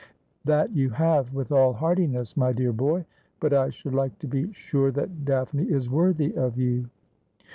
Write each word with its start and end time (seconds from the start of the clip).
'That 0.45 0.71
you 0.75 0.89
have 0.89 1.31
with 1.31 1.51
all 1.51 1.73
heartiness, 1.73 2.35
my 2.35 2.53
dear 2.53 2.73
boy. 2.73 3.05
But 3.39 3.53
I 3.53 3.69
should 3.69 3.93
like 3.93 4.17
to 4.17 4.27
be 4.27 4.51
sure 4.51 4.89
that 4.93 5.25
Daphne 5.25 5.69
is 5.71 5.91
worthy 5.91 6.33
of 6.35 6.57
you.' 6.57 6.89